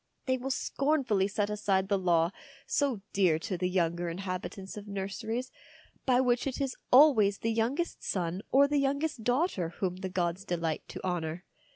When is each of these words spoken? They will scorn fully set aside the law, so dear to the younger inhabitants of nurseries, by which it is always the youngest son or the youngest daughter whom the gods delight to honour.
They 0.25 0.35
will 0.35 0.49
scorn 0.49 1.03
fully 1.03 1.27
set 1.27 1.51
aside 1.51 1.87
the 1.87 1.99
law, 1.99 2.31
so 2.65 3.01
dear 3.13 3.37
to 3.37 3.55
the 3.55 3.69
younger 3.69 4.09
inhabitants 4.09 4.75
of 4.75 4.87
nurseries, 4.87 5.51
by 6.07 6.19
which 6.21 6.47
it 6.47 6.59
is 6.59 6.75
always 6.91 7.37
the 7.37 7.53
youngest 7.53 8.03
son 8.03 8.41
or 8.51 8.67
the 8.67 8.79
youngest 8.79 9.23
daughter 9.23 9.69
whom 9.77 9.97
the 9.97 10.09
gods 10.09 10.43
delight 10.43 10.81
to 10.87 11.03
honour. 11.05 11.45